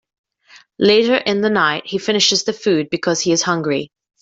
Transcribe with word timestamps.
Later 0.79 1.13
in 1.13 1.41
the 1.41 1.51
night 1.51 1.83
he 1.85 1.99
finishes 1.99 2.43
the 2.43 2.53
food 2.53 2.89
because 2.89 3.21
he 3.21 3.31
is 3.31 3.43
hungry. 3.43 3.91